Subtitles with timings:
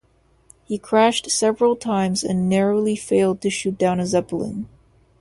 [0.63, 4.67] He crashed several times and narrowly failed to shoot down a Zeppelin.